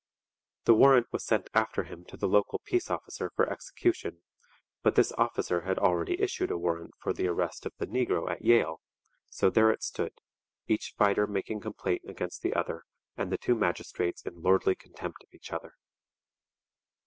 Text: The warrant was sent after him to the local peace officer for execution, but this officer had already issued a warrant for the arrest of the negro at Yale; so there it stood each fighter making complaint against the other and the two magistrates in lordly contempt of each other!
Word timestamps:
The 0.65 0.73
warrant 0.73 1.05
was 1.11 1.23
sent 1.23 1.47
after 1.53 1.83
him 1.83 2.05
to 2.05 2.17
the 2.17 2.27
local 2.27 2.59
peace 2.65 2.89
officer 2.89 3.29
for 3.35 3.47
execution, 3.47 4.23
but 4.81 4.95
this 4.95 5.11
officer 5.11 5.61
had 5.61 5.77
already 5.77 6.19
issued 6.19 6.49
a 6.49 6.57
warrant 6.57 6.95
for 6.97 7.13
the 7.13 7.27
arrest 7.27 7.67
of 7.67 7.73
the 7.77 7.85
negro 7.85 8.27
at 8.27 8.41
Yale; 8.43 8.81
so 9.29 9.51
there 9.51 9.69
it 9.69 9.83
stood 9.83 10.13
each 10.67 10.95
fighter 10.97 11.27
making 11.27 11.59
complaint 11.59 12.01
against 12.07 12.41
the 12.41 12.55
other 12.55 12.81
and 13.15 13.31
the 13.31 13.37
two 13.37 13.53
magistrates 13.53 14.23
in 14.23 14.41
lordly 14.41 14.73
contempt 14.73 15.21
of 15.21 15.29
each 15.35 15.51
other! 15.53 15.75